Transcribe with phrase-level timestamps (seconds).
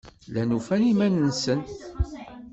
[0.27, 1.61] Llan ufan iman-nsen.